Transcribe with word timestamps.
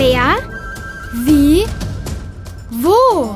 Wer? 0.00 0.38
Wie? 1.26 1.66
Wo? 2.70 3.34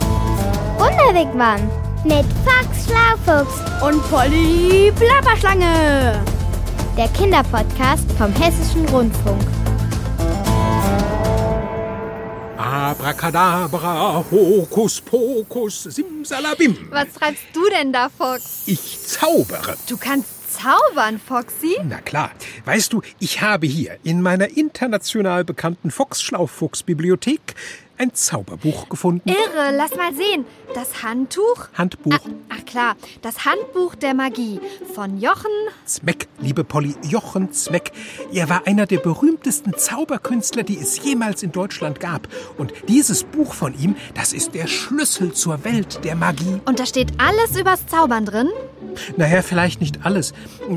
Wunderwegmann 0.79 1.61
mit 2.05 2.25
Fox 2.43 2.87
Schlaufuchs 2.87 3.61
Und 3.83 4.03
Polly 4.09 4.91
Plapperschlange. 4.97 6.25
der 6.97 7.09
Kinderpodcast 7.09 8.11
vom 8.17 8.33
Hessischen 8.33 8.89
Rundfunk. 8.89 9.43
Abracadabra, 12.57 14.25
Hokus 14.31 15.03
Pokus, 15.03 15.83
Simsalabim. 15.83 16.89
Was 16.91 17.13
treibst 17.13 17.45
du 17.53 17.69
denn 17.69 17.93
da, 17.93 18.09
Fox? 18.09 18.63
Ich 18.65 18.99
zaubere. 19.07 19.77
Du 19.87 19.99
kannst 19.99 20.31
zaubern, 20.55 21.19
Foxy? 21.19 21.77
Na 21.85 22.01
klar. 22.01 22.31
Weißt 22.65 22.93
du, 22.93 23.03
ich 23.19 23.41
habe 23.41 23.67
hier 23.67 23.97
in 24.05 24.23
meiner 24.23 24.57
international 24.57 25.45
bekannten 25.45 25.91
Fox-Schlaufuchs-Bibliothek 25.91 27.55
ein 27.99 28.13
Zauberbuch 28.15 28.89
gefunden. 28.89 29.29
Irre, 29.29 29.77
lass 29.77 29.95
mal 29.97 30.15
sehen. 30.15 30.45
Das 30.75 31.03
Handtuch? 31.03 31.69
Handbuch. 31.75 32.19
Ach 32.49 32.65
klar, 32.65 32.97
das 33.23 33.45
Handbuch 33.45 33.95
der 33.95 34.15
Magie 34.15 34.61
von 34.95 35.21
Jochen. 35.21 35.51
Zweck, 35.85 36.29
liebe 36.41 36.65
Polly, 36.65 36.95
Jochen 37.09 37.53
Zweck. 37.53 37.93
Er 38.33 38.49
war 38.49 38.67
einer 38.67 38.87
der 38.87 38.99
berühmtesten 38.99 39.75
Zauberkünstler, 39.77 40.65
die 40.65 40.79
es 40.79 41.03
jemals 41.05 41.43
in 41.43 41.53
Deutschland 41.53 42.01
gab. 42.01 42.29
Und 42.59 42.73
dieses 42.89 43.25
Buch 43.25 43.55
von 43.55 43.79
ihm, 43.79 43.97
das 44.15 44.33
ist 44.33 44.55
der 44.55 44.67
Schlüssel 44.67 45.33
zur 45.33 45.65
Welt 45.65 46.05
der 46.05 46.17
Magie. 46.17 46.61
Und 46.65 46.81
da 46.81 46.87
steht 46.87 47.13
alles 47.19 47.59
übers 47.59 47.87
Zaubern 47.87 48.27
drin. 48.27 48.49
Naja, 49.17 49.43
vielleicht 49.43 49.81
nicht 49.81 50.05
alles. 50.05 50.33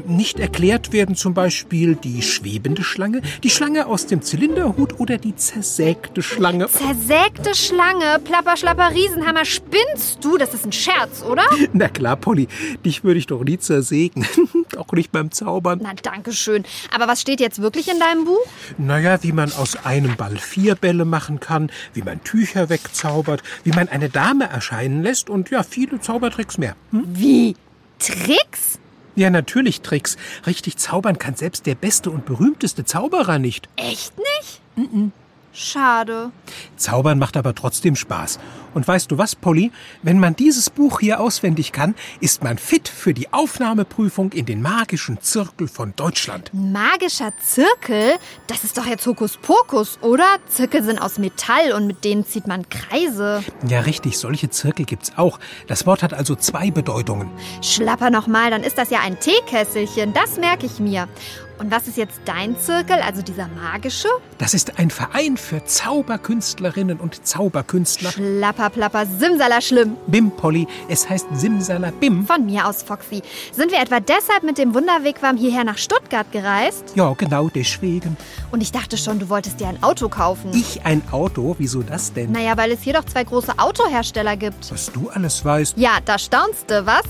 Nicht 0.08 0.39
erklärt 0.39 0.91
werden 0.91 1.16
zum 1.16 1.34
Beispiel 1.34 1.95
die 1.95 2.22
schwebende 2.22 2.84
Schlange, 2.84 3.22
die 3.44 3.49
Schlange 3.49 3.88
aus 3.88 4.05
dem 4.08 4.22
Zylinderhut 4.22 4.99
oder 4.99 5.17
die 5.17 5.36
zersägte 5.36 6.22
Schlange. 6.22 6.67
Zersägte 7.08 7.55
Schlange, 7.55 8.19
Plapper, 8.19 8.58
Schlapper, 8.58 8.94
Riesenhammer. 8.94 9.45
Spinnst 9.45 10.25
du? 10.25 10.38
Das 10.38 10.53
ist 10.53 10.66
ein 10.66 10.73
Scherz, 10.73 11.23
oder? 11.23 11.44
Na 11.72 11.88
klar, 11.88 12.17
Polly, 12.17 12.50
dich 12.83 13.05
würde 13.05 13.17
ich 13.17 13.27
doch 13.27 13.45
nie 13.45 13.58
zersägen. 13.58 14.27
Auch 14.77 14.91
nicht 14.91 15.13
beim 15.13 15.31
Zaubern. 15.31 15.80
Na, 15.81 15.94
danke 15.94 16.33
schön. 16.33 16.66
Aber 16.94 17.08
was 17.08 17.22
steht 17.22 17.39
jetzt 17.39 17.61
wirklich 17.61 17.88
in 17.88 17.97
deinem 17.97 18.25
Buch? 18.25 18.45
Naja, 18.78 19.23
wie 19.23 19.31
man 19.31 19.53
aus 19.53 19.85
einem 19.85 20.17
Ball 20.17 20.35
vier 20.35 20.75
Bälle 20.75 21.05
machen 21.05 21.39
kann, 21.39 21.72
wie 21.94 22.02
man 22.02 22.22
Tücher 22.25 22.67
wegzaubert, 22.67 23.41
wie 23.63 23.72
man 23.72 23.88
eine 23.88 24.09
Dame 24.09 24.50
erscheinen 24.50 25.02
lässt 25.02 25.30
und 25.30 25.50
ja, 25.50 25.63
viele 25.63 26.02
Zaubertricks 26.02 26.58
mehr. 26.58 26.75
Hm? 26.91 27.05
Wie? 27.08 27.55
Tricks? 28.00 28.80
Ja, 29.16 29.30
natürlich 29.30 29.80
Tricks. 29.80 30.17
Richtig 30.45 30.75
zaubern 30.75 31.17
kann 31.17 31.35
selbst 31.35 31.67
der 31.67 31.75
beste 31.75 32.11
und 32.11 32.25
berühmteste 32.25 32.83
Zauberer 32.83 33.39
nicht. 33.39 33.69
Echt 33.78 34.11
nicht? 34.17 34.61
Schade. 35.59 36.31
Zaubern 36.75 37.17
macht 37.17 37.36
aber 37.36 37.55
trotzdem 37.55 37.95
Spaß. 37.95 38.38
Und 38.75 38.88
weißt 38.88 39.09
du 39.09 39.17
was, 39.17 39.33
Polly? 39.33 39.72
Wenn 40.03 40.19
man 40.19 40.36
dieses 40.36 40.69
Buch 40.69 41.00
hier 41.00 41.19
auswendig 41.19 41.72
kann, 41.72 41.95
ist 42.19 42.44
man 42.44 42.59
fit 42.59 42.88
für 42.88 43.16
die 43.16 43.33
Aufnahmeprüfung 43.33 44.33
in 44.33 44.45
den 44.45 44.61
magischen 44.61 45.19
Zirkel 45.19 45.67
von 45.67 45.95
Deutschland. 45.95 46.52
Magischer 46.53 47.33
Zirkel? 47.39 48.17
Das 48.45 48.63
ist 48.63 48.78
doch 48.78 48.85
jetzt 48.85 49.08
Hokuspokus, 49.08 49.97
oder? 50.03 50.28
Zirkel 50.47 50.83
sind 50.83 51.00
aus 51.00 51.17
Metall 51.17 51.72
und 51.72 51.88
mit 51.88 52.03
denen 52.03 52.23
zieht 52.23 52.45
man 52.45 52.69
Kreise. 52.69 53.44
Ja, 53.67 53.80
richtig, 53.80 54.19
solche 54.19 54.52
Zirkel 54.52 54.85
gibt's 54.85 55.13
auch. 55.16 55.39
Das 55.66 55.88
Wort 55.88 56.03
hat 56.03 56.13
also 56.13 56.35
zwei 56.35 56.69
Bedeutungen. 56.69 57.31
Schlapper 57.63 58.11
nochmal, 58.11 58.52
dann 58.52 58.61
ist 58.61 58.78
das 58.78 58.91
ja 58.91 59.00
ein 59.00 59.19
Teekesselchen, 59.19 60.13
das 60.13 60.38
merke 60.38 60.67
ich 60.67 60.80
mir. 60.80 61.08
Und 61.59 61.72
was 61.72 61.88
ist 61.88 61.97
jetzt 61.97 62.19
dein 62.25 62.58
Zirkel, 62.59 62.97
also 62.97 63.22
dieser 63.23 63.47
magische? 63.47 64.08
Das 64.38 64.53
ist 64.53 64.77
ein 64.77 64.91
Verein 64.91 65.38
für 65.38 65.66
Zauberkünstlerinnen 65.66 67.00
und 67.00 67.25
Zauberkünstler. 67.25 68.11
Schlapper, 68.11 68.69
plapper, 68.69 69.05
simsala 69.05 69.59
schlimm. 69.61 69.97
Bim, 70.05 70.30
Polly, 70.30 70.67
es 70.88 71.09
heißt 71.09 71.25
Simsalabim. 71.34 72.28
Von 72.28 72.45
mir 72.45 72.68
aus, 72.68 72.84
Foxy. 72.84 73.23
Sind 73.51 73.72
wir 73.72 73.79
etwa 73.79 74.00
deshalb 74.00 74.44
mit 74.44 74.59
dem 74.59 74.75
Wunderwegwarm 74.75 75.35
hierher 75.38 75.63
nach 75.63 75.79
Stuttgart 75.79 76.31
gereist? 76.31 76.94
Ja, 76.95 77.13
genau 77.18 77.50
deswegen. 77.50 78.18
Und 78.51 78.62
ich 78.62 78.72
dachte 78.72 78.97
schon, 78.97 79.18
du 79.18 79.29
wolltest 79.29 79.59
dir 79.59 79.68
ein 79.68 79.81
Auto 79.81 80.09
kaufen. 80.09 80.51
Ich 80.53 80.85
ein 80.85 81.01
Auto? 81.12 81.56
Wieso 81.57 81.81
das 81.81 82.13
denn? 82.13 82.31
Naja, 82.31 82.56
weil 82.56 82.72
es 82.72 82.81
hier 82.81 82.94
doch 82.94 83.06
zwei 83.06 83.24
große 83.24 83.53
Autohersteller 83.57 84.38
gibt. 84.38 84.72
Was 84.72 84.91
du 84.91 85.09
alles 85.09 85.44
weißt. 85.44 85.78
Ja, 85.78 85.97
da 86.06 86.19
staunst 86.19 86.69
du, 86.69 86.85
was? 86.85 87.03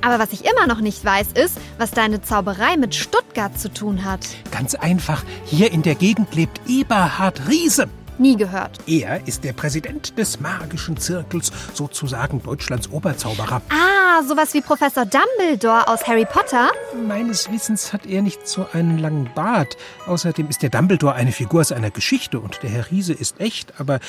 Aber 0.00 0.18
was 0.18 0.32
ich 0.32 0.44
immer 0.44 0.66
noch 0.66 0.80
nicht 0.80 1.04
weiß, 1.04 1.28
ist, 1.34 1.58
was 1.78 1.92
deine 1.92 2.22
Zauberei 2.22 2.76
mit 2.76 2.94
Stuttgart 2.94 3.58
zu 3.58 3.72
tun 3.72 4.04
hat. 4.04 4.20
Ganz 4.50 4.74
einfach. 4.74 5.24
Hier 5.44 5.72
in 5.72 5.82
der 5.82 5.94
Gegend 5.94 6.34
lebt 6.34 6.60
Eberhard 6.66 7.48
Riese. 7.48 7.88
Nie 8.18 8.36
gehört. 8.36 8.78
Er 8.86 9.26
ist 9.26 9.42
der 9.44 9.52
Präsident 9.52 10.16
des 10.18 10.40
magischen 10.40 10.96
Zirkels, 10.96 11.50
sozusagen 11.72 12.42
Deutschlands 12.42 12.90
Oberzauberer. 12.90 13.62
Ah, 13.70 14.22
sowas 14.22 14.52
wie 14.54 14.60
Professor 14.60 15.06
Dumbledore 15.06 15.88
aus 15.88 16.06
Harry 16.06 16.26
Potter? 16.26 16.68
Meines 17.06 17.50
Wissens 17.50 17.92
hat 17.92 18.06
er 18.06 18.20
nicht 18.22 18.46
so 18.46 18.66
einen 18.72 18.98
langen 18.98 19.30
Bart. 19.34 19.76
Außerdem 20.06 20.48
ist 20.48 20.62
der 20.62 20.68
Dumbledore 20.70 21.14
eine 21.14 21.32
Figur 21.32 21.60
aus 21.62 21.72
einer 21.72 21.90
Geschichte 21.90 22.38
und 22.38 22.62
der 22.62 22.70
Herr 22.70 22.90
Riese 22.90 23.14
ist 23.14 23.40
echt, 23.40 23.80
aber 23.80 23.96
äh, 23.96 24.00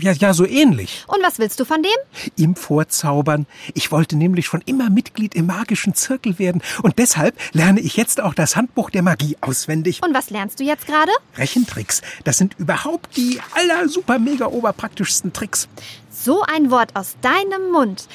ja, 0.00 0.12
ja 0.12 0.32
so 0.32 0.46
ähnlich. 0.46 1.04
Und 1.06 1.22
was 1.22 1.38
willst 1.38 1.60
du 1.60 1.64
von 1.64 1.82
dem? 1.82 2.32
Ihm 2.36 2.56
vorzaubern. 2.56 3.46
Ich 3.74 3.92
wollte 3.92 4.16
nämlich 4.16 4.46
schon 4.46 4.62
immer 4.64 4.88
Mitglied 4.88 5.34
im 5.34 5.46
magischen 5.46 5.94
Zirkel 5.94 6.38
werden 6.38 6.62
und 6.82 6.98
deshalb 6.98 7.36
lerne 7.52 7.80
ich 7.80 7.96
jetzt 7.96 8.22
auch 8.22 8.34
das 8.34 8.56
Handbuch 8.56 8.90
der 8.90 9.02
Magie 9.02 9.36
auswendig. 9.42 10.00
Und 10.02 10.14
was 10.14 10.30
lernst 10.30 10.60
du 10.60 10.64
jetzt 10.64 10.86
gerade? 10.86 11.12
Rechentricks, 11.36 12.00
das 12.24 12.38
sind 12.38 12.58
überhaupt 12.58 13.17
die 13.18 13.40
aller 13.54 13.88
super 13.88 14.20
mega 14.20 14.46
oberpraktischsten 14.46 15.32
Tricks. 15.32 15.68
So 16.08 16.42
ein 16.42 16.70
Wort 16.70 16.94
aus 16.94 17.16
deinem 17.20 17.72
Mund. 17.72 18.06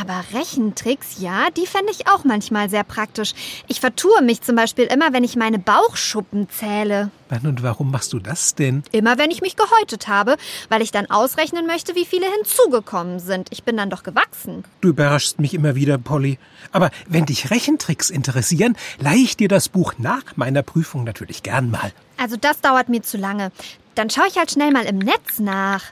Aber 0.00 0.22
Rechentricks, 0.32 1.16
ja, 1.18 1.48
die 1.50 1.66
fände 1.66 1.90
ich 1.90 2.06
auch 2.06 2.22
manchmal 2.24 2.70
sehr 2.70 2.84
praktisch. 2.84 3.34
Ich 3.66 3.80
vertue 3.80 4.22
mich 4.22 4.42
zum 4.42 4.54
Beispiel 4.54 4.84
immer, 4.84 5.12
wenn 5.12 5.24
ich 5.24 5.34
meine 5.34 5.58
Bauchschuppen 5.58 6.48
zähle. 6.48 7.10
Wann 7.28 7.46
und 7.46 7.62
warum 7.64 7.90
machst 7.90 8.12
du 8.12 8.20
das 8.20 8.54
denn? 8.54 8.84
Immer 8.92 9.18
wenn 9.18 9.32
ich 9.32 9.42
mich 9.42 9.56
gehäutet 9.56 10.06
habe, 10.06 10.36
weil 10.68 10.82
ich 10.82 10.92
dann 10.92 11.10
ausrechnen 11.10 11.66
möchte, 11.66 11.96
wie 11.96 12.06
viele 12.06 12.26
hinzugekommen 12.36 13.18
sind. 13.18 13.48
Ich 13.50 13.64
bin 13.64 13.76
dann 13.76 13.90
doch 13.90 14.04
gewachsen. 14.04 14.64
Du 14.80 14.90
überraschst 14.90 15.40
mich 15.40 15.52
immer 15.52 15.74
wieder, 15.74 15.98
Polly. 15.98 16.38
Aber 16.70 16.90
wenn 17.08 17.26
dich 17.26 17.50
Rechentricks 17.50 18.08
interessieren, 18.08 18.76
leihe 19.00 19.18
ich 19.18 19.36
dir 19.36 19.48
das 19.48 19.68
Buch 19.68 19.94
nach 19.98 20.36
meiner 20.36 20.62
Prüfung 20.62 21.02
natürlich 21.04 21.42
gern 21.42 21.70
mal. 21.70 21.92
Also 22.16 22.36
das 22.36 22.60
dauert 22.60 22.88
mir 22.88 23.02
zu 23.02 23.16
lange. 23.16 23.50
Dann 23.98 24.10
schaue 24.10 24.28
ich 24.28 24.38
halt 24.38 24.52
schnell 24.52 24.70
mal 24.70 24.84
im 24.84 25.00
Netz 25.00 25.40
nach. 25.40 25.82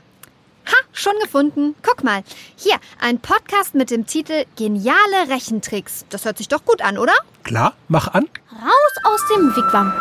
Ha, 0.67 0.77
schon 0.93 1.15
gefunden. 1.21 1.75
Guck 1.83 2.05
mal. 2.05 2.23
Hier, 2.55 2.77
ein 3.01 3.19
Podcast 3.19 3.75
mit 3.75 3.91
dem 3.91 4.07
Titel 4.07 4.45
Geniale 4.55 5.29
Rechentricks. 5.29 6.05
Das 6.09 6.25
hört 6.25 6.39
sich 6.39 6.47
doch 6.47 6.65
gut 6.65 6.83
an, 6.83 6.99
oder? 6.99 7.15
Klar, 7.43 7.75
mach 7.89 8.15
an. 8.15 8.29
Raus 8.53 8.95
aus 9.03 9.21
dem 9.35 9.57
Wigwam. 9.57 9.93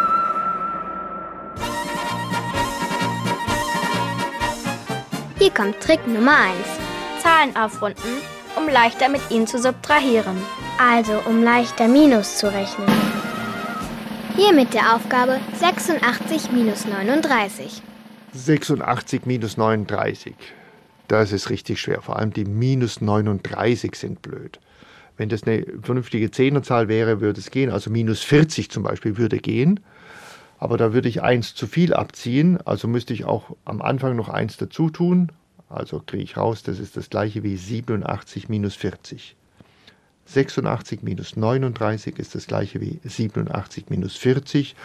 Hier 5.39 5.49
kommt 5.49 5.79
Trick 5.81 6.05
Nummer 6.05 6.37
1. 6.37 7.23
Zahlen 7.23 7.55
aufrunden, 7.57 8.21
um 8.55 8.69
leichter 8.69 9.09
mit 9.09 9.21
ihnen 9.31 9.47
zu 9.47 9.57
subtrahieren. 9.57 10.39
Also, 10.79 11.23
um 11.25 11.43
leichter 11.43 11.87
Minus 11.87 12.37
zu 12.37 12.53
rechnen. 12.53 12.85
Hier 14.35 14.53
mit 14.53 14.75
der 14.75 14.93
Aufgabe 14.93 15.39
86 15.59 16.51
minus 16.51 16.85
39. 16.85 17.81
86 18.35 19.25
minus 19.25 19.57
39. 19.57 20.35
Das 21.07 21.31
ist 21.31 21.49
richtig 21.49 21.79
schwer. 21.79 22.01
Vor 22.01 22.17
allem 22.19 22.33
die 22.33 22.45
minus 22.45 22.99
39 22.99 23.95
sind 23.95 24.21
blöd. 24.21 24.59
Wenn 25.17 25.29
das 25.29 25.43
eine 25.43 25.65
vernünftige 25.81 26.29
Zehnerzahl 26.31 26.87
wäre, 26.89 27.21
würde 27.21 27.39
es 27.39 27.49
gehen. 27.49 27.71
Also 27.71 27.89
minus 27.89 28.21
40 28.23 28.69
zum 28.69 28.83
Beispiel 28.83 29.17
würde 29.17 29.37
gehen. 29.37 29.79
Aber 30.57 30.77
da 30.77 30.93
würde 30.93 31.07
ich 31.07 31.21
eins 31.21 31.55
zu 31.55 31.67
viel 31.67 31.93
abziehen. 31.93 32.59
Also 32.65 32.87
müsste 32.87 33.13
ich 33.13 33.23
auch 33.23 33.55
am 33.63 33.81
Anfang 33.81 34.15
noch 34.15 34.29
eins 34.29 34.57
dazu 34.57 34.89
tun. 34.89 35.31
Also 35.69 36.01
kriege 36.05 36.23
ich 36.23 36.37
raus, 36.37 36.63
das 36.63 36.79
ist 36.79 36.97
das 36.97 37.09
gleiche 37.09 37.43
wie 37.43 37.55
87 37.55 38.49
minus 38.49 38.75
40. 38.75 39.35
86 40.25 41.03
minus 41.03 41.35
39 41.35 42.17
ist 42.17 42.35
das 42.35 42.47
gleiche 42.47 42.81
wie 42.81 42.99
87 43.03 43.89
minus 43.89 44.15
40. 44.15 44.75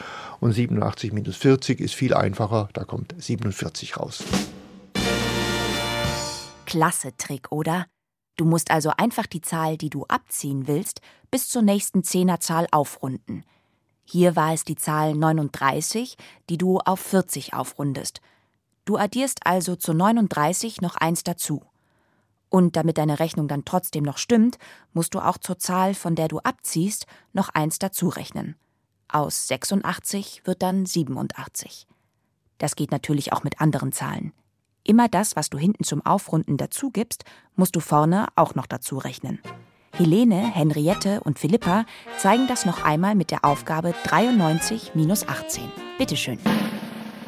Und 0.41 0.53
87 0.53 1.13
minus 1.13 1.37
40 1.37 1.81
ist 1.81 1.95
viel 1.95 2.15
einfacher. 2.15 2.69
Da 2.73 2.85
kommt 2.85 3.15
47 3.19 3.97
raus. 3.97 4.23
Klasse 6.67 7.17
Trick, 7.17 7.51
oder? 7.51 7.87
Du 8.37 8.45
musst 8.45 8.71
also 8.71 8.93
einfach 8.97 9.27
die 9.27 9.41
Zahl, 9.41 9.77
die 9.77 9.91
du 9.91 10.05
abziehen 10.07 10.67
willst, 10.67 11.01
bis 11.31 11.49
zur 11.49 11.63
nächsten 11.63 12.05
Zehnerzahl 12.05 12.67
aufrunden. 12.71 13.45
Hier 14.05 14.35
war 14.35 14.55
es 14.55 14.65
die 14.65 14.77
Zahl 14.77 15.15
39, 15.15 16.17
die 16.49 16.59
du 16.59 16.79
auf 16.79 17.01
40 17.01 17.55
aufrundest. 17.55 18.21
Du 18.85 18.97
addierst 18.97 19.47
also 19.47 19.77
zu 19.77 19.93
39 19.93 20.81
noch 20.81 20.97
eins 20.97 21.23
dazu. 21.23 21.63
Und 22.51 22.77
damit 22.77 22.99
deine 22.99 23.21
Rechnung 23.21 23.49
dann 23.49 23.65
trotzdem 23.65 24.05
noch 24.05 24.19
stimmt, 24.19 24.59
musst 24.93 25.15
du 25.15 25.21
auch 25.21 25.39
zur 25.39 25.59
Zahl, 25.59 25.95
von 25.95 26.17
der 26.17 26.29
du 26.29 26.41
abziehst, 26.41 27.07
noch 27.33 27.49
eins 27.49 27.79
dazu 27.79 28.09
rechnen. 28.09 28.57
Aus 29.09 29.49
86 29.49 30.43
wird 30.45 30.63
dann 30.63 30.85
87. 30.85 31.87
Das 32.59 32.77
geht 32.77 32.91
natürlich 32.91 33.33
auch 33.33 33.45
mit 33.45 33.61
anderen 33.61 33.93
Zahlen. 33.93 34.33
Immer 34.83 35.09
das, 35.09 35.37
was 35.37 35.51
du 35.51 35.59
hinten 35.59 35.85
zum 35.85 36.05
Aufrunden 36.05 36.57
dazu 36.57 36.91
gibst, 36.91 37.25
musst 37.55 37.77
du 37.77 37.81
vorne 37.81 38.27
auch 38.35 38.55
noch 38.55 38.67
dazu 38.67 38.99
rechnen. 38.99 39.41
Helene, 39.95 40.41
Henriette 40.55 41.21
und 41.21 41.39
Philippa 41.39 41.85
zeigen 42.19 42.47
das 42.47 42.65
noch 42.65 42.85
einmal 42.85 43.15
mit 43.15 43.31
der 43.31 43.45
Aufgabe 43.45 43.95
93 44.05 44.95
minus 44.95 45.29
18. 45.29 45.65
Bitteschön. 45.99 46.39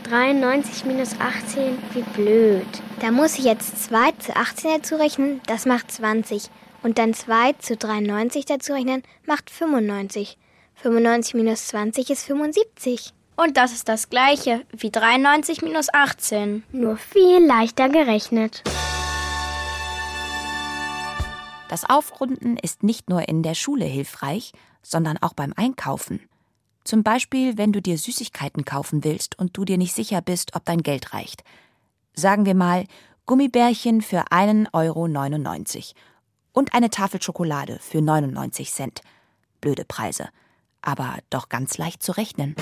93 0.03 0.85
minus 0.85 1.19
18, 1.19 1.79
wie 1.93 2.03
blöd. 2.03 2.67
Da 3.01 3.11
muss 3.11 3.39
ich 3.39 3.45
jetzt 3.45 3.85
2 3.85 4.13
zu 4.13 4.37
18 4.37 4.71
dazu 4.77 4.97
rechnen, 4.97 5.41
das 5.47 5.67
macht 5.67 5.91
20. 5.91 6.51
Und 6.83 6.99
dann 6.99 7.15
2 7.15 7.55
zu 7.55 7.77
93 7.77 8.45
dazu 8.45 8.73
rechnen, 8.73 9.03
macht 9.27 9.51
95. 9.51 10.37
95 10.75 11.35
minus 11.35 11.69
20 11.69 12.11
ist 12.11 12.25
75. 12.25 13.13
Und 13.37 13.57
das 13.57 13.73
ist 13.73 13.89
das 13.89 14.11
gleiche 14.11 14.65
wie 14.73 14.91
93 14.91 15.63
minus 15.63 15.93
18. 15.93 16.65
Nur 16.73 16.97
viel 16.97 17.45
leichter 17.47 17.89
gerechnet. 17.89 18.63
Das 21.69 21.89
Aufrunden 21.89 22.59
ist 22.59 22.83
nicht 22.83 23.09
nur 23.09 23.29
in 23.29 23.43
der 23.43 23.55
Schule 23.55 23.87
hilfreich, 23.87 24.53
sondern 24.83 25.17
auch 25.19 25.33
beim 25.33 25.55
Einkaufen. 25.57 26.21
Zum 26.85 27.03
Beispiel, 27.03 27.59
wenn 27.59 27.73
du 27.73 27.81
dir 27.81 27.97
Süßigkeiten 27.97 28.65
kaufen 28.65 29.05
willst 29.05 29.39
und 29.39 29.57
du 29.57 29.65
dir 29.65 29.79
nicht 29.79 29.95
sicher 29.95 30.21
bist, 30.21 30.57
ob 30.57 30.65
dein 30.65 30.83
Geld 30.83 31.15
reicht. 31.15 31.45
Sagen 32.15 32.45
wir 32.45 32.55
mal 32.55 32.87
Gummibärchen 33.27 34.03
für 34.03 34.25
1,99 34.33 34.73
Euro 34.73 35.07
und 36.53 36.75
eine 36.75 36.91
Tafel 36.91 37.23
Schokolade 37.23 37.79
für 37.81 38.03
99 38.03 38.73
Cent. 38.73 39.01
Blöde 39.61 39.85
Preise, 39.85 40.29
aber 40.83 41.19
doch 41.31 41.49
ganz 41.49 41.79
leicht 41.79 42.03
zu 42.03 42.13
rechnen. 42.13 42.57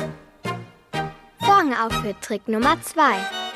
Vorhang 1.38 1.74
auf 1.74 1.92
für 2.02 2.18
Trick 2.20 2.46
Nummer 2.46 2.80
2. 2.80 3.02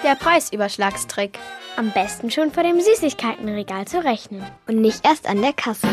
Der 0.03 0.15
Preisüberschlagstrick. 0.15 1.39
Am 1.77 1.93
besten 1.93 2.31
schon 2.31 2.53
vor 2.53 2.63
dem 2.63 2.81
Süßigkeitenregal 2.81 3.87
zu 3.87 4.03
rechnen 4.03 4.45
und 4.67 4.81
nicht 4.81 5.05
erst 5.05 5.29
an 5.29 5.43
der 5.43 5.53
Kasse. 5.53 5.89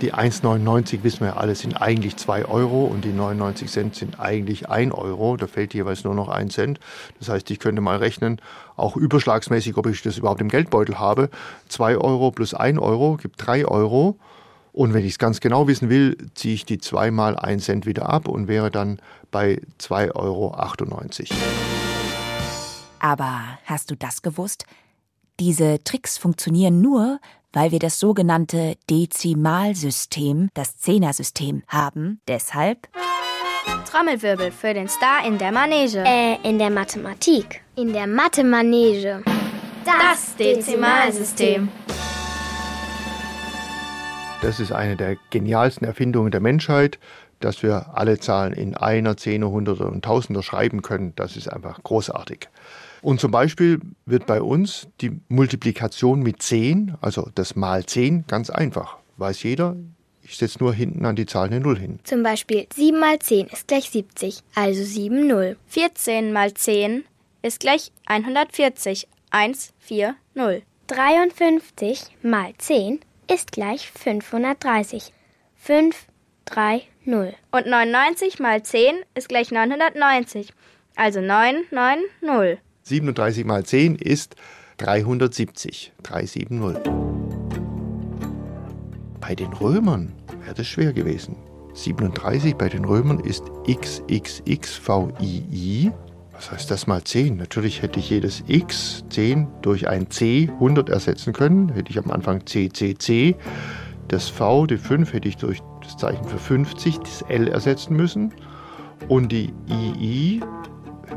Die 0.00 0.12
1,99 0.12 1.02
wissen 1.02 1.20
wir 1.20 1.28
ja 1.28 1.36
alle 1.36 1.54
sind 1.54 1.80
eigentlich 1.80 2.16
2 2.16 2.46
Euro 2.46 2.84
und 2.84 3.04
die 3.04 3.12
99 3.12 3.70
Cent 3.70 3.94
sind 3.94 4.18
eigentlich 4.18 4.68
1 4.68 4.92
Euro. 4.92 5.36
Da 5.36 5.46
fällt 5.46 5.72
jeweils 5.72 6.04
nur 6.04 6.14
noch 6.14 6.28
1 6.28 6.52
Cent. 6.52 6.80
Das 7.18 7.28
heißt, 7.28 7.50
ich 7.50 7.60
könnte 7.60 7.80
mal 7.80 7.98
rechnen, 7.98 8.40
auch 8.76 8.96
überschlagsmäßig, 8.96 9.76
ob 9.76 9.86
ich 9.86 10.02
das 10.02 10.18
überhaupt 10.18 10.40
im 10.40 10.48
Geldbeutel 10.48 10.98
habe. 10.98 11.30
2 11.68 11.96
Euro 11.96 12.32
plus 12.32 12.54
1 12.54 12.78
Euro 12.78 13.16
gibt 13.16 13.46
3 13.46 13.66
Euro. 13.66 14.18
Und 14.72 14.92
wenn 14.92 15.04
ich 15.04 15.12
es 15.12 15.18
ganz 15.18 15.38
genau 15.38 15.68
wissen 15.68 15.88
will, 15.88 16.16
ziehe 16.34 16.54
ich 16.54 16.64
die 16.64 16.78
2 16.78 17.12
mal 17.12 17.36
1 17.36 17.64
Cent 17.64 17.86
wieder 17.86 18.08
ab 18.08 18.26
und 18.26 18.48
wäre 18.48 18.72
dann 18.72 18.98
bei 19.30 19.60
2,98 19.80 20.10
Euro. 20.16 20.56
Aber 22.98 23.40
hast 23.66 23.92
du 23.92 23.96
das 23.96 24.22
gewusst? 24.22 24.66
Diese 25.38 25.82
Tricks 25.84 26.18
funktionieren 26.18 26.80
nur, 26.80 27.20
weil 27.54 27.70
wir 27.70 27.78
das 27.78 27.98
sogenannte 27.98 28.74
Dezimalsystem, 28.90 30.50
das 30.54 30.76
Zehnersystem, 30.76 31.62
haben. 31.68 32.20
Deshalb 32.28 32.88
Trommelwirbel 33.90 34.50
für 34.50 34.74
den 34.74 34.88
Star 34.88 35.24
in 35.24 35.38
der 35.38 35.52
Manege. 35.52 36.02
Äh, 36.04 36.36
in 36.42 36.58
der 36.58 36.70
Mathematik. 36.70 37.62
In 37.76 37.92
der 37.92 38.06
Mathe-Manege. 38.06 39.22
Das 39.84 40.34
Dezimalsystem. 40.36 41.68
Das 44.42 44.58
ist 44.58 44.72
eine 44.72 44.96
der 44.96 45.16
genialsten 45.30 45.86
Erfindungen 45.86 46.30
der 46.30 46.40
Menschheit, 46.40 46.98
dass 47.40 47.62
wir 47.62 47.90
alle 47.94 48.18
Zahlen 48.18 48.52
in 48.52 48.74
einer, 48.76 49.16
Zehner, 49.16 49.50
Hunderter 49.50 49.86
und 49.86 50.04
Tausender 50.04 50.42
schreiben 50.42 50.82
können. 50.82 51.14
Das 51.14 51.36
ist 51.36 51.48
einfach 51.48 51.82
großartig. 51.82 52.48
Und 53.04 53.20
zum 53.20 53.30
Beispiel 53.30 53.80
wird 54.06 54.26
bei 54.26 54.40
uns 54.40 54.88
die 55.02 55.20
Multiplikation 55.28 56.20
mit 56.20 56.40
10, 56.40 56.96
also 57.02 57.28
das 57.34 57.54
mal 57.54 57.84
10, 57.84 58.24
ganz 58.26 58.48
einfach. 58.48 58.96
Weiß 59.18 59.42
jeder, 59.42 59.76
ich 60.22 60.38
setze 60.38 60.58
nur 60.60 60.72
hinten 60.72 61.04
an 61.04 61.14
die 61.14 61.26
Zahl 61.26 61.48
eine 61.48 61.60
0 61.60 61.78
hin. 61.78 61.98
Zum 62.04 62.22
Beispiel 62.22 62.66
7 62.74 62.98
mal 62.98 63.18
10 63.18 63.48
ist 63.48 63.68
gleich 63.68 63.90
70, 63.90 64.40
also 64.54 64.82
7 64.82 65.26
0. 65.26 65.58
14 65.66 66.32
mal 66.32 66.54
10 66.54 67.04
ist 67.42 67.60
gleich 67.60 67.92
140. 68.06 69.06
1, 69.30 69.74
4, 69.80 70.16
0. 70.32 70.62
53 70.86 72.00
mal 72.22 72.54
10 72.56 73.00
ist 73.30 73.52
gleich 73.52 73.90
530. 73.90 75.12
5, 75.56 76.06
3, 76.46 76.82
0. 77.04 77.34
Und 77.52 77.66
99 77.66 78.38
mal 78.38 78.62
10 78.62 78.96
ist 79.14 79.28
gleich 79.28 79.50
990. 79.50 80.54
Also 80.96 81.20
9, 81.20 81.64
9, 81.70 81.98
0. 82.22 82.58
37 82.84 83.44
mal 83.46 83.64
10 83.64 83.96
ist 83.96 84.36
370. 84.76 85.94
370. 86.02 86.82
Bei 89.20 89.34
den 89.34 89.54
Römern 89.54 90.12
wäre 90.42 90.54
das 90.54 90.66
schwer 90.66 90.92
gewesen. 90.92 91.36
37 91.72 92.56
bei 92.56 92.68
den 92.68 92.84
Römern 92.84 93.20
ist 93.20 93.44
XXXVII. 93.66 95.92
Was 96.32 96.52
heißt 96.52 96.70
das 96.70 96.86
mal 96.86 97.02
10? 97.02 97.38
Natürlich 97.38 97.80
hätte 97.80 98.00
ich 98.00 98.10
jedes 98.10 98.44
X 98.48 99.02
10 99.08 99.48
durch 99.62 99.88
ein 99.88 100.10
C 100.10 100.50
100 100.52 100.90
ersetzen 100.90 101.32
können. 101.32 101.70
Hätte 101.70 101.90
ich 101.90 101.96
am 101.98 102.10
Anfang 102.10 102.44
CCC. 102.44 103.34
Das 104.08 104.28
V, 104.28 104.66
die 104.66 104.76
5, 104.76 105.14
hätte 105.14 105.28
ich 105.28 105.38
durch 105.38 105.62
das 105.82 105.96
Zeichen 105.96 106.24
für 106.24 106.36
50, 106.36 106.98
das 106.98 107.22
L 107.28 107.48
ersetzen 107.48 107.96
müssen. 107.96 108.34
Und 109.08 109.32
die 109.32 109.54
II 109.68 110.42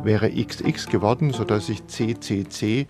wäre 0.07 0.31
XX 0.31 0.88
geworden, 0.88 1.31
sodass 1.31 1.69
ich 1.69 1.86
CCC 1.86 2.88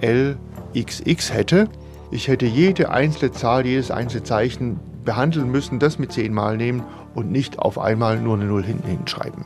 LXX 0.00 1.32
hätte. 1.32 1.68
Ich 2.10 2.26
hätte 2.26 2.46
jede 2.46 2.90
einzelne 2.90 3.30
Zahl, 3.30 3.64
jedes 3.64 3.92
einzelne 3.92 4.24
Zeichen 4.24 4.80
behandeln 5.04 5.50
müssen, 5.50 5.78
das 5.78 6.00
mit 6.00 6.12
10 6.12 6.34
Mal 6.34 6.56
nehmen 6.56 6.82
und 7.14 7.30
nicht 7.30 7.60
auf 7.60 7.78
einmal 7.78 8.20
nur 8.20 8.34
eine 8.36 8.46
0 8.46 8.64
hinten 8.64 8.88
hinschreiben. 8.88 9.44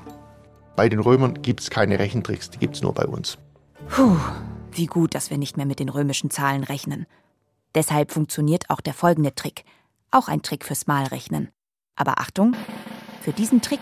Bei 0.77 0.89
den 0.89 1.01
Römern 1.01 1.43
gibt 1.43 1.61
es 1.61 1.69
keine 1.69 1.99
Rechentricks, 1.99 2.49
die 2.49 2.59
gibt 2.59 2.77
es 2.77 2.83
nur 2.83 2.95
bei 2.95 3.05
uns. 3.05 3.37
Puh, 3.89 4.17
wie 4.73 4.87
gut, 4.87 5.15
dass 5.15 5.29
wir 5.29 5.37
nicht 5.37 5.57
mehr 5.57 5.67
mit 5.67 5.79
den 5.79 5.91
römischen 5.91 6.31
Zahlen 6.31 6.65
rechnen. 6.65 7.07
Deshalb 7.75 8.13
funktioniert 8.13 8.71
auch 8.71 8.81
der 8.81 8.95
folgende 8.95 9.35
Trick. 9.35 9.65
Auch 10.11 10.29
ein 10.29 10.43
Trick 10.43 10.65
fürs 10.65 10.87
Malrechnen. 10.87 11.51
Aber 11.97 12.19
Achtung, 12.19 12.57
für 13.21 13.33
diesen 13.33 13.61
Trick 13.61 13.81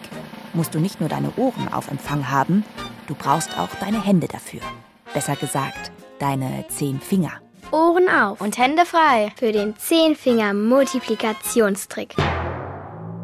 musst 0.52 0.74
du 0.74 0.80
nicht 0.80 1.00
nur 1.00 1.08
deine 1.08 1.32
Ohren 1.36 1.68
auf 1.72 1.90
Empfang 1.90 2.30
haben, 2.30 2.64
du 3.08 3.14
brauchst 3.14 3.58
auch 3.58 3.74
deine 3.80 4.04
Hände 4.04 4.28
dafür. 4.28 4.60
Besser 5.12 5.34
gesagt, 5.34 5.90
deine 6.20 6.64
zehn 6.68 7.00
Finger. 7.00 7.32
Ohren 7.72 8.08
auf. 8.08 8.40
Und 8.40 8.56
Hände 8.56 8.86
frei. 8.86 9.32
Für 9.36 9.50
den 9.52 9.74
10-Finger-Multiplikationstrick. 9.74 12.14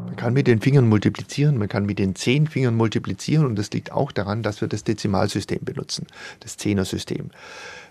Man 0.07 0.17
kann 0.17 0.35
mit 0.35 0.47
den 0.47 0.61
Fingern 0.61 0.88
multiplizieren, 0.88 1.59
man 1.59 1.69
kann 1.69 1.87
mit 1.87 1.99
den 1.99 2.14
zehn 2.14 2.47
Fingern 2.47 2.76
multiplizieren 2.76 3.47
und 3.47 3.57
das 3.57 3.73
liegt 3.73 3.91
auch 3.93 4.12
daran, 4.12 4.43
dass 4.43 4.61
wir 4.61 4.69
das 4.69 4.85
Dezimalsystem 4.85 5.61
benutzen, 5.62 6.07
das 6.41 6.57
Zehnersystem. 6.57 7.31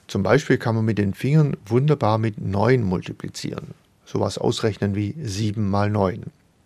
Zum 0.07 0.23
Beispiel 0.23 0.57
kann 0.57 0.75
man 0.75 0.85
mit 0.85 0.97
den 0.97 1.13
Fingern 1.13 1.57
wunderbar 1.65 2.17
mit 2.17 2.39
9 2.39 2.83
multiplizieren. 2.83 3.73
Sowas 4.05 4.37
ausrechnen 4.37 4.95
wie 4.95 5.15
7 5.21 5.69
mal 5.69 5.89
9. 5.89 6.23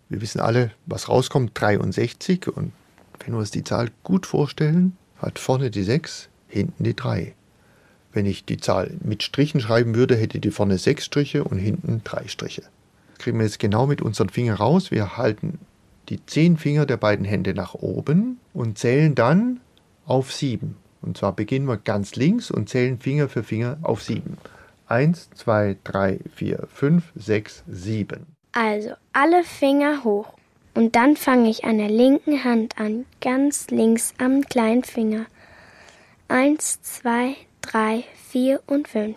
Wir 0.08 0.20
wissen 0.20 0.40
alle, 0.40 0.70
was 0.86 1.08
rauskommt, 1.08 1.52
63. 1.54 2.48
Und 2.48 2.72
wenn 3.18 3.34
wir 3.34 3.38
uns 3.38 3.50
die 3.50 3.64
Zahl 3.64 3.90
gut 4.02 4.26
vorstellen, 4.26 4.96
hat 5.18 5.38
vorne 5.38 5.70
die 5.70 5.82
6, 5.82 6.28
hinten 6.48 6.84
die 6.84 6.96
3. 6.96 7.34
Wenn 8.12 8.26
ich 8.26 8.44
die 8.44 8.56
Zahl 8.56 8.96
mit 9.02 9.22
Strichen 9.22 9.60
schreiben 9.60 9.94
würde, 9.94 10.16
hätte 10.16 10.40
die 10.40 10.50
vorne 10.50 10.78
6 10.78 11.04
Striche 11.04 11.44
und 11.44 11.58
hinten 11.58 12.02
3 12.04 12.28
Striche. 12.28 12.62
Das 12.62 13.18
kriegen 13.18 13.38
wir 13.38 13.44
jetzt 13.44 13.58
genau 13.58 13.86
mit 13.86 14.00
unseren 14.00 14.28
Fingern 14.28 14.56
raus. 14.56 14.90
Wir 14.90 15.16
halten 15.16 15.58
die 16.08 16.24
10 16.24 16.56
Finger 16.56 16.86
der 16.86 16.96
beiden 16.96 17.24
Hände 17.24 17.54
nach 17.54 17.74
oben 17.74 18.38
und 18.54 18.78
zählen 18.78 19.14
dann 19.14 19.60
auf 20.06 20.32
7. 20.32 20.76
Und 21.02 21.18
zwar 21.18 21.32
beginnen 21.32 21.68
wir 21.68 21.76
ganz 21.76 22.16
links 22.16 22.50
und 22.50 22.68
zählen 22.68 22.98
Finger 22.98 23.28
für 23.28 23.42
Finger 23.42 23.78
auf 23.82 24.02
7. 24.02 24.38
1, 24.86 25.30
2, 25.34 25.76
3, 25.84 26.20
4, 26.34 26.66
5, 26.72 27.12
6, 27.14 27.64
7. 27.68 28.26
Also 28.52 28.94
alle 29.12 29.44
Finger 29.44 30.02
hoch. 30.02 30.37
Und 30.78 30.94
dann 30.94 31.16
fange 31.16 31.50
ich 31.50 31.64
an 31.64 31.78
der 31.78 31.90
linken 31.90 32.44
Hand 32.44 32.78
an, 32.78 33.04
ganz 33.20 33.66
links 33.68 34.14
am 34.18 34.42
kleinen 34.42 34.84
Finger. 34.84 35.26
Eins, 36.28 36.80
zwei, 36.82 37.34
drei, 37.62 38.04
vier 38.30 38.60
und 38.68 38.86
fünf. 38.86 39.16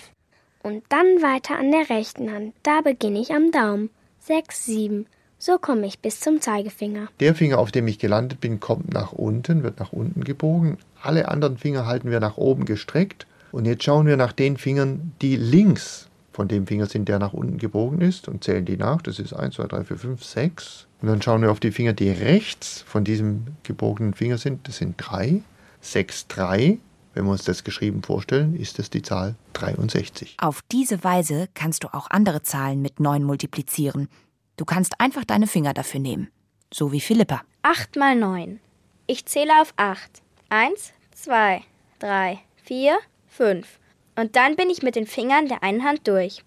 Und 0.63 0.84
dann 0.89 1.06
weiter 1.22 1.60
an 1.60 1.72
der 1.72 1.88
rechten 1.91 2.34
Hand. 2.34 2.56
Da 2.63 2.82
beginne 2.82 3.20
ich 3.20 3.32
am 3.32 3.51
Daumen. 3.51 3.91
Sechs, 4.18 4.65
sieben. 4.65 5.06
So 5.38 5.60
komme 5.60 5.86
ich 5.86 6.00
bis 6.00 6.20
zum 6.20 6.41
Zeigefinger. 6.41 7.10
Der 7.20 7.36
Finger, 7.36 7.60
auf 7.60 7.72
dem 7.72 7.88
ich 7.88 8.00
gelandet 8.00 8.41
bin, 8.41 8.60
kommt 8.60 8.91
nach 8.91 9.12
unten, 9.12 9.62
wird 9.62 9.80
nach 9.80 9.94
unten 9.94 10.24
gebogen. 10.24 10.80
Alle 11.00 11.27
anderen 11.27 11.60
Finger 11.60 11.86
halten 11.86 12.10
wir 12.10 12.20
nach 12.20 12.38
oben 12.38 12.65
gestreckt. 12.65 13.27
Und 13.51 13.65
jetzt 13.65 13.84
schauen 13.84 14.08
wir 14.08 14.18
nach 14.18 14.34
den 14.34 14.58
Fingern, 14.58 15.12
die 15.22 15.36
links 15.36 16.10
von 16.32 16.48
dem 16.48 16.68
Finger 16.68 16.86
sind, 16.86 17.10
der 17.10 17.20
nach 17.20 17.34
unten 17.34 17.58
gebogen 17.58 18.02
ist 18.02 18.28
und 18.28 18.44
zählen 18.44 18.66
die 18.66 18.78
nach. 18.78 19.02
Das 19.02 19.20
ist 19.20 19.34
1, 19.34 19.56
2, 19.56 19.68
3, 19.68 19.84
4, 19.86 19.98
5, 19.98 20.24
6. 20.24 20.88
Und 21.02 21.08
dann 21.08 21.22
schauen 21.22 21.42
wir 21.42 21.52
auf 21.52 21.60
die 21.60 21.72
Finger, 21.72 21.94
die 21.94 22.10
rechts 22.10 22.84
von 22.88 23.04
diesem 23.04 23.48
gebogenen 23.64 24.14
Finger 24.14 24.38
sind. 24.38 24.68
Das 24.68 24.78
sind 24.78 24.96
3. 24.98 25.42
6, 25.82 26.28
3. 26.28 26.78
Wenn 27.14 27.26
wir 27.26 27.32
uns 27.32 27.44
das 27.44 27.64
geschrieben 27.64 28.04
vorstellen, 28.04 28.56
ist 28.56 28.80
es 28.80 28.90
die 28.90 29.02
Zahl 29.02 29.36
63. 29.54 30.38
Auf 30.40 30.62
diese 30.72 31.04
Weise 31.04 31.50
kannst 31.54 31.84
du 31.84 31.94
auch 31.94 32.10
andere 32.10 32.42
Zahlen 32.42 32.82
mit 32.82 33.00
9 33.00 33.24
multiplizieren. 33.24 34.08
Du 34.56 34.64
kannst 34.64 35.02
einfach 35.02 35.26
deine 35.26 35.48
Finger 35.48 35.74
dafür 35.74 36.00
nehmen. 36.00 36.30
So 36.74 36.92
wie 36.92 37.02
Philippa. 37.02 37.42
8 37.64 37.98
mal 37.98 38.16
9. 38.16 38.60
Ich 39.08 39.26
zähle 39.26 39.62
auf 39.62 39.74
8. 39.76 40.22
1, 40.50 40.94
2, 41.16 41.62
3, 42.00 42.40
4, 42.64 42.98
5. 43.28 43.68
Und 44.15 44.36
dann 44.36 44.56
bin 44.56 44.70
ich 44.70 44.84
mit 44.84 44.96
den 44.96 45.08
Fingern 45.08 45.48
der 45.48 45.63
einen 45.63 45.84
Hand 45.84 46.08
durch. 46.08 46.44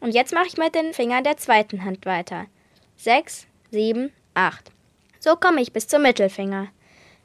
Und 0.00 0.14
jetzt 0.14 0.32
mache 0.32 0.46
ich 0.46 0.56
mit 0.56 0.74
den 0.74 0.92
Fingern 0.94 1.24
der 1.24 1.36
zweiten 1.36 1.84
Hand 1.84 2.06
weiter. 2.06 2.46
6, 2.96 3.46
7, 3.70 4.12
8. 4.34 4.70
So 5.20 5.36
komme 5.36 5.60
ich 5.60 5.72
bis 5.72 5.88
zum 5.88 6.02
Mittelfinger. 6.02 6.68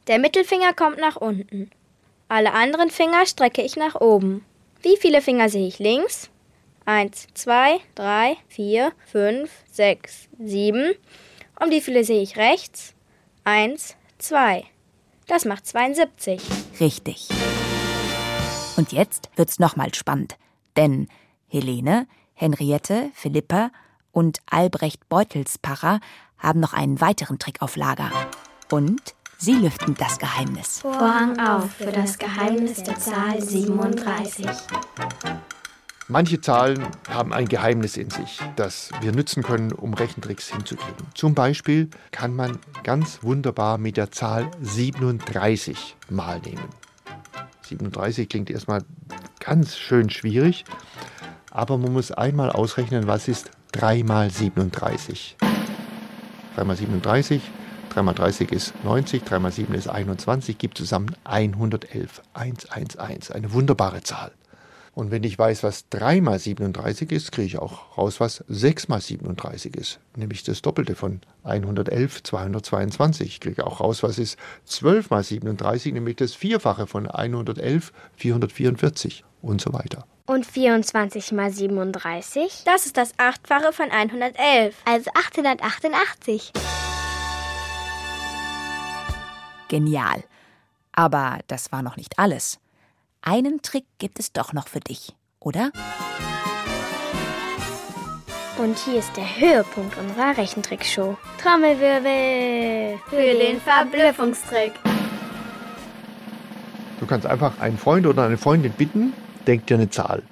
Der 0.08 0.20
Mittelfinger 0.20 0.74
kommt 0.74 0.98
nach 0.98 1.16
unten. 1.16 1.70
Alle 2.28 2.54
anderen 2.54 2.90
Finger 2.90 3.26
strecke 3.26 3.62
ich 3.62 3.76
nach 3.76 3.96
oben. 4.02 4.44
Wie 4.82 4.98
viele 4.98 5.22
Finger 5.22 5.50
sehe 5.50 5.68
ich 5.68 5.80
links? 5.80 6.30
1, 6.86 7.28
2, 7.34 7.80
3, 7.96 8.38
4, 8.50 8.92
5, 9.12 9.52
6, 9.72 10.30
7. 10.40 10.94
Und 11.60 11.72
wie 11.72 11.82
viele 11.82 12.04
sehe 12.04 12.22
ich 12.22 12.36
rechts? 12.36 12.94
1, 13.46 13.96
2. 14.18 14.66
Das 15.28 15.46
macht 15.46 15.66
72. 15.66 16.42
Richtig. 16.80 17.30
Und 18.76 18.92
jetzt 18.92 19.30
wird's 19.36 19.60
nochmal 19.60 19.94
spannend. 19.94 20.36
Denn 20.76 21.08
Helene, 21.48 22.08
Henriette, 22.34 23.12
Philippa 23.14 23.70
und 24.12 24.40
Albrecht 24.50 25.08
Beutelspacher 25.10 26.00
haben 26.38 26.60
noch 26.60 26.74
einen 26.74 27.00
weiteren 27.00 27.40
Trick 27.40 27.62
auf 27.62 27.76
Lager. 27.76 28.12
Und 28.72 29.14
sie 29.38 29.54
lüften 29.54 29.96
das 29.96 30.18
Geheimnis. 30.18 30.80
Vorhang 30.80 31.40
auf 31.40 31.72
für 31.74 31.92
das 31.92 32.18
Geheimnis 32.18 32.82
der 32.84 32.98
Zahl 32.98 33.40
37. 33.40 34.48
Manche 36.10 36.42
Zahlen 36.42 36.86
haben 37.08 37.32
ein 37.32 37.48
Geheimnis 37.48 37.96
in 37.96 38.10
sich, 38.10 38.40
das 38.56 38.90
wir 39.02 39.14
nützen 39.14 39.42
können, 39.42 39.72
um 39.72 39.94
Rechentricks 39.94 40.50
hinzukriegen. 40.50 41.08
Zum 41.14 41.34
Beispiel 41.34 41.90
kann 42.12 42.36
man 42.36 42.60
ganz 42.84 43.24
wunderbar 43.24 43.78
mit 43.78 43.98
der 43.98 44.12
Zahl 44.12 44.52
37 44.62 45.96
mal 46.10 46.40
nehmen. 46.40 46.70
37 47.66 48.30
klingt 48.30 48.50
erstmal 48.50 48.84
ganz 49.40 49.78
schön 49.78 50.10
schwierig, 50.10 50.66
aber 51.52 51.78
man 51.78 51.94
muss 51.94 52.12
einmal 52.12 52.52
ausrechnen, 52.52 53.08
was 53.08 53.28
ist 53.28 53.52
3 53.74 54.04
mal 54.04 54.30
37. 54.30 55.38
3 56.56 56.64
mal 56.64 56.76
37, 56.76 57.42
3 57.90 58.02
mal 58.04 58.14
30 58.14 58.52
ist 58.52 58.74
90, 58.84 59.24
3 59.24 59.40
mal 59.40 59.52
7 59.52 59.74
ist 59.74 59.88
21, 59.88 60.58
gibt 60.58 60.78
zusammen 60.78 61.16
111. 61.24 62.22
111, 62.34 63.32
eine 63.32 63.54
wunderbare 63.54 64.02
Zahl. 64.02 64.32
Und 64.96 65.10
wenn 65.10 65.24
ich 65.24 65.40
weiß, 65.40 65.64
was 65.64 65.90
3 65.90 66.22
mal 66.22 66.38
37 66.38 67.12
ist, 67.12 67.32
kriege 67.32 67.48
ich 67.48 67.58
auch 67.58 67.98
raus, 67.98 68.20
was 68.20 68.44
6 68.48 68.90
mal 68.90 69.02
37 69.02 69.76
ist. 69.76 70.00
Nämlich 70.16 70.44
das 70.44 70.62
Doppelte 70.62 70.96
von 70.96 71.22
111, 71.44 72.22
222. 72.22 73.28
Ich 73.28 73.40
kriege 73.40 73.66
auch 73.66 73.80
raus, 73.80 74.04
was 74.04 74.20
ist 74.20 74.38
12 74.66 75.10
mal 75.10 75.24
37, 75.24 75.94
nämlich 75.94 76.18
das 76.18 76.36
Vierfache 76.36 76.86
von 76.86 77.10
111, 77.10 77.92
444 78.18 79.24
und 79.42 79.62
so 79.62 79.74
weiter. 79.74 80.06
Und 80.28 80.46
24 80.46 81.32
mal 81.32 81.52
37? 81.52 82.62
Das 82.66 82.86
ist 82.86 82.96
das 82.96 83.14
Achtfache 83.18 83.74
von 83.74 83.90
111. 83.90 84.76
Also 84.86 85.10
888. 85.16 86.52
Genial. 89.70 90.24
Aber 90.92 91.40
das 91.48 91.72
war 91.72 91.82
noch 91.82 91.98
nicht 91.98 92.20
alles. 92.20 92.60
Einen 93.26 93.62
Trick 93.62 93.86
gibt 94.00 94.20
es 94.20 94.34
doch 94.34 94.52
noch 94.52 94.68
für 94.68 94.82
dich, 94.82 95.16
oder? 95.40 95.72
Und 98.58 98.78
hier 98.78 99.00
ist 99.00 99.16
der 99.16 99.40
Höhepunkt 99.40 99.98
unserer 99.98 100.38
Rechentrickshow. 100.38 101.18
Trommelwirbel! 101.42 103.00
Für 103.08 103.16
den 103.16 103.62
Verblüffungstrick. 103.62 104.74
Du 107.00 107.06
kannst 107.06 107.26
einfach 107.26 107.62
einen 107.62 107.78
Freund 107.78 108.08
oder 108.08 108.26
eine 108.26 108.38
Freundin 108.38 108.74
bitten, 108.74 109.14
denk 109.48 109.68
dir 109.68 109.76
eine 109.76 109.90
Zahl. 109.90 110.24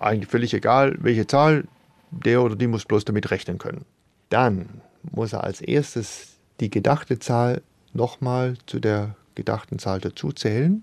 Eigentlich 0.00 0.30
völlig 0.30 0.54
egal, 0.54 0.96
welche 1.00 1.26
Zahl, 1.26 1.68
der 2.10 2.42
oder 2.42 2.56
die 2.56 2.66
muss 2.66 2.86
bloß 2.86 3.04
damit 3.04 3.30
rechnen 3.30 3.58
können. 3.58 3.84
Dann 4.30 4.80
muss 5.02 5.34
er 5.34 5.44
als 5.44 5.60
erstes 5.60 6.38
die 6.60 6.70
gedachte 6.70 7.18
Zahl 7.18 7.60
nochmal 7.92 8.56
zu 8.64 8.80
der 8.80 9.16
gedachten 9.34 9.78
Zahl 9.78 10.00
dazuzählen 10.00 10.82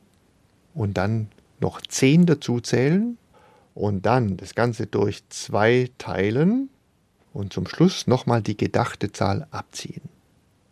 und 0.75 0.95
dann 0.95 1.29
noch 1.59 1.81
10 1.81 2.25
dazuzählen 2.25 3.17
und 3.73 4.05
dann 4.05 4.37
das 4.37 4.55
Ganze 4.55 4.87
durch 4.87 5.23
2 5.29 5.91
teilen 5.97 6.69
und 7.33 7.53
zum 7.53 7.67
Schluss 7.67 8.07
nochmal 8.07 8.41
die 8.41 8.57
gedachte 8.57 9.11
Zahl 9.11 9.47
abziehen. 9.51 10.01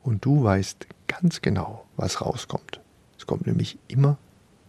Und 0.01 0.25
du 0.25 0.43
weißt 0.43 0.87
ganz 1.07 1.41
genau, 1.41 1.85
was 1.95 2.21
rauskommt. 2.21 2.79
Es 3.17 3.25
kommt 3.25 3.47
nämlich 3.47 3.77
immer 3.87 4.17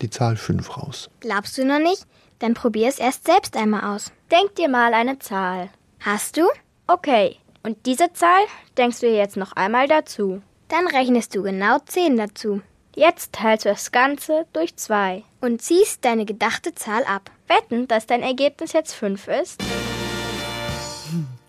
die 0.02 0.10
Zahl 0.10 0.36
5 0.36 0.76
raus. 0.76 1.10
Glaubst 1.20 1.56
du 1.58 1.64
noch 1.64 1.78
nicht? 1.78 2.06
Dann 2.40 2.54
probier 2.54 2.88
es 2.88 2.98
erst 2.98 3.26
selbst 3.26 3.56
einmal 3.56 3.94
aus. 3.94 4.12
Denk 4.30 4.54
dir 4.56 4.68
mal 4.68 4.92
eine 4.94 5.18
Zahl. 5.18 5.70
Hast 6.00 6.36
du? 6.36 6.42
Okay, 6.86 7.36
und 7.62 7.86
diese 7.86 8.12
Zahl 8.12 8.42
denkst 8.76 9.00
du 9.00 9.08
jetzt 9.08 9.36
noch 9.36 9.52
einmal 9.52 9.88
dazu. 9.88 10.42
Dann 10.68 10.86
rechnest 10.86 11.34
du 11.34 11.42
genau 11.42 11.78
10 11.86 12.16
dazu 12.16 12.60
Jetzt 12.96 13.32
teilst 13.32 13.64
du 13.64 13.70
das 13.70 13.90
Ganze 13.90 14.46
durch 14.52 14.76
2. 14.76 15.24
und 15.40 15.60
ziehst 15.60 16.04
deine 16.04 16.24
gedachte 16.24 16.76
Zahl 16.76 17.02
ab. 17.04 17.28
Wetten, 17.48 17.88
dass 17.88 18.06
dein 18.06 18.22
Ergebnis 18.22 18.72
jetzt 18.72 18.94
5 18.94 19.26
ist? 19.28 19.60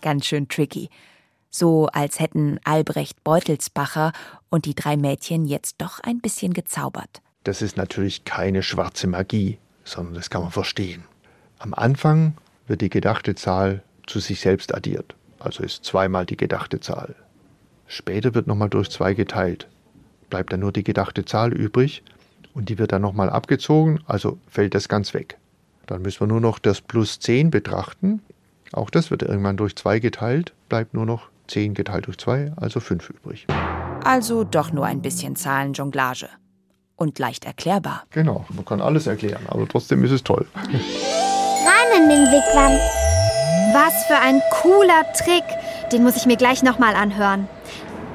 Ganz 0.02 0.26
schön 0.26 0.48
tricky. 0.48 0.90
So 1.48 1.86
als 1.86 2.18
hätten 2.18 2.58
Albrecht 2.64 3.22
Beutelsbacher 3.22 4.12
und 4.50 4.64
die 4.64 4.74
drei 4.74 4.96
Mädchen 4.96 5.46
jetzt 5.46 5.76
doch 5.78 6.00
ein 6.00 6.18
bisschen 6.18 6.52
gezaubert. 6.52 7.22
Das 7.44 7.62
ist 7.62 7.76
natürlich 7.76 8.24
keine 8.24 8.64
schwarze 8.64 9.06
Magie, 9.06 9.58
sondern 9.84 10.14
das 10.14 10.30
kann 10.30 10.42
man 10.42 10.50
verstehen. 10.50 11.04
Am 11.60 11.74
Anfang 11.74 12.36
wird 12.66 12.80
die 12.80 12.90
gedachte 12.90 13.36
Zahl 13.36 13.84
zu 14.08 14.18
sich 14.18 14.40
selbst 14.40 14.74
addiert, 14.74 15.14
also 15.38 15.62
ist 15.62 15.84
zweimal 15.84 16.26
die 16.26 16.36
gedachte 16.36 16.80
Zahl. 16.80 17.14
Später 17.86 18.34
wird 18.34 18.48
nochmal 18.48 18.68
durch 18.68 18.90
zwei 18.90 19.14
geteilt, 19.14 19.68
bleibt 20.36 20.52
dann 20.52 20.60
nur 20.60 20.72
die 20.72 20.84
gedachte 20.84 21.24
Zahl 21.24 21.54
übrig 21.54 22.02
und 22.52 22.68
die 22.68 22.76
wird 22.76 22.92
dann 22.92 23.00
nochmal 23.00 23.30
abgezogen, 23.30 24.00
also 24.06 24.36
fällt 24.50 24.74
das 24.74 24.86
ganz 24.86 25.14
weg. 25.14 25.38
Dann 25.86 26.02
müssen 26.02 26.20
wir 26.20 26.26
nur 26.26 26.42
noch 26.42 26.58
das 26.58 26.82
plus 26.82 27.20
10 27.20 27.50
betrachten. 27.50 28.20
Auch 28.72 28.90
das 28.90 29.10
wird 29.10 29.22
irgendwann 29.22 29.56
durch 29.56 29.74
2 29.76 29.98
geteilt, 29.98 30.52
bleibt 30.68 30.92
nur 30.92 31.06
noch 31.06 31.30
10 31.48 31.72
geteilt 31.72 32.06
durch 32.06 32.18
2, 32.18 32.52
also 32.56 32.80
5 32.80 33.08
übrig. 33.08 33.46
Also 34.04 34.44
doch 34.44 34.72
nur 34.72 34.84
ein 34.84 35.00
bisschen 35.00 35.36
Zahlenjonglage. 35.36 36.28
Und 36.96 37.18
leicht 37.18 37.46
erklärbar. 37.46 38.04
Genau, 38.10 38.44
man 38.50 38.66
kann 38.66 38.82
alles 38.82 39.06
erklären, 39.06 39.44
aber 39.48 39.66
trotzdem 39.66 40.04
ist 40.04 40.10
es 40.10 40.22
toll. 40.22 40.44
Rein 40.66 42.02
in 42.02 42.10
den 42.10 42.26
Wigwam. 42.26 42.72
Was 43.72 44.04
für 44.04 44.18
ein 44.18 44.42
cooler 44.60 45.10
Trick. 45.14 45.44
Den 45.92 46.02
muss 46.02 46.16
ich 46.16 46.26
mir 46.26 46.36
gleich 46.36 46.62
nochmal 46.62 46.94
anhören. 46.94 47.48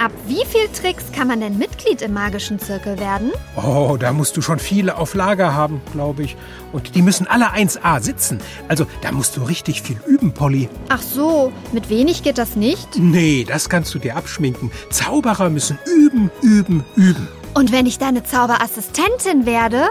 Ab 0.02 0.12
wie 0.26 0.44
viel 0.48 0.68
Tricks 0.70 1.12
kann 1.12 1.28
man 1.28 1.42
denn 1.42 1.60
Mitglied 1.60 2.02
im 2.02 2.14
magischen 2.14 2.58
Zirkel 2.58 3.00
werden? 3.00 3.32
Oh, 3.56 3.98
da 4.00 4.12
musst 4.12 4.36
du 4.36 4.42
schon 4.42 4.58
viele 4.58 4.98
auf 4.98 5.14
Lager 5.14 5.54
haben, 5.54 5.80
glaube 5.92 6.24
ich. 6.24 6.36
Und 6.72 6.96
die 6.96 7.04
müssen 7.04 7.28
alle 7.28 7.52
1a 7.52 8.02
sitzen. 8.02 8.40
Also 8.68 8.88
da 9.02 9.12
musst 9.12 9.38
du 9.38 9.44
richtig 9.44 9.84
viel 9.84 10.02
üben, 10.08 10.34
Polly. 10.34 10.70
Ach 10.90 11.04
so, 11.04 11.54
mit 11.72 11.90
wenig 11.90 12.24
geht 12.24 12.40
das 12.40 12.56
nicht? 12.56 12.98
Nee, 12.98 13.46
das 13.48 13.70
kannst 13.70 13.94
du 13.94 14.00
dir 14.00 14.16
abschminken. 14.16 14.72
Zauberer 14.90 15.52
müssen 15.52 15.78
üben, 15.86 16.32
üben, 16.42 16.84
üben. 16.96 17.28
Und 17.54 17.72
wenn 17.72 17.86
ich 17.86 18.00
deine 18.00 18.24
Zauberassistentin 18.24 19.46
werde? 19.46 19.90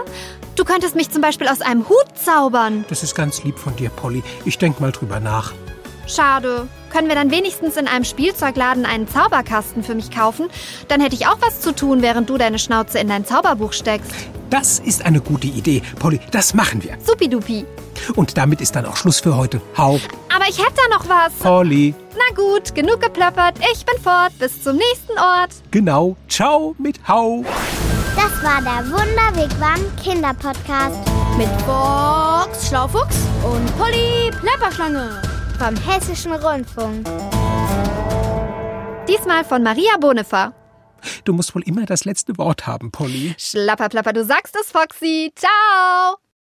Du 0.57 0.65
könntest 0.65 0.97
mich 0.97 1.09
zum 1.09 1.21
Beispiel 1.21 1.47
aus 1.47 1.61
einem 1.61 1.87
Hut 1.87 2.17
zaubern. 2.21 2.83
Das 2.89 3.01
ist 3.01 3.15
ganz 3.15 3.45
lieb 3.45 3.57
von 3.57 3.77
dir, 3.77 3.89
Polly. 3.89 4.23
Ich 4.43 4.57
denk 4.57 4.81
mal 4.81 4.91
drüber 4.91 5.21
nach. 5.21 5.53
Schade. 6.05 6.67
Können 6.91 7.07
wir 7.07 7.15
dann 7.15 7.31
wenigstens 7.31 7.77
in 7.77 7.87
einem 7.87 8.03
Spielzeugladen 8.03 8.85
einen 8.85 9.07
Zauberkasten 9.07 9.83
für 9.83 9.95
mich 9.95 10.11
kaufen? 10.11 10.49
Dann 10.89 10.99
hätte 11.01 11.15
ich 11.15 11.27
auch 11.27 11.37
was 11.39 11.61
zu 11.61 11.73
tun, 11.73 12.01
während 12.01 12.29
du 12.29 12.37
deine 12.37 12.59
Schnauze 12.59 12.99
in 12.99 13.07
dein 13.07 13.25
Zauberbuch 13.25 13.73
steckst. 13.73 14.11
Das 14.49 14.79
ist 14.79 15.05
eine 15.05 15.21
gute 15.21 15.47
Idee, 15.47 15.81
Polly. 15.99 16.19
Das 16.31 16.53
machen 16.53 16.83
wir. 16.83 16.97
Supidupi. 17.05 17.65
Und 18.15 18.37
damit 18.37 18.59
ist 18.59 18.75
dann 18.75 18.85
auch 18.85 18.97
Schluss 18.97 19.19
für 19.21 19.37
heute. 19.37 19.61
Hau, 19.77 19.99
Aber 20.35 20.45
ich 20.49 20.57
hätte 20.59 20.73
da 20.75 20.97
noch 20.97 21.07
was. 21.07 21.31
Polly. 21.39 21.93
Na 22.13 22.35
gut, 22.35 22.75
genug 22.75 22.99
geplappert. 23.01 23.55
Ich 23.73 23.85
bin 23.85 24.01
fort. 24.01 24.37
Bis 24.39 24.61
zum 24.61 24.75
nächsten 24.75 25.17
Ort. 25.17 25.51
Genau. 25.71 26.17
Ciao 26.27 26.75
mit 26.77 26.99
Hau. 27.07 27.45
Das 28.15 28.43
war 28.43 28.61
der 28.61 28.91
Wunderwigwam 28.91 29.79
Kinderpodcast 30.03 30.97
Mit 31.37 31.49
Box 31.65 32.67
Schlaufuchs 32.67 33.15
und 33.43 33.77
Polly 33.77 34.31
Plapperschlange. 34.41 35.21
Vom 35.61 35.75
Hessischen 35.75 36.33
Rundfunk. 36.33 37.05
Diesmal 39.07 39.45
von 39.45 39.61
Maria 39.61 39.95
Bonefer. 39.99 40.55
Du 41.23 41.33
musst 41.33 41.53
wohl 41.53 41.61
immer 41.63 41.85
das 41.85 42.03
letzte 42.03 42.35
Wort 42.39 42.65
haben, 42.65 42.91
Polly. 42.91 43.35
Schlapperplapper, 43.37 44.13
du 44.13 44.25
sagst 44.25 44.55
es, 44.59 44.71
Foxy. 44.71 45.31
Ciao. 45.35 46.17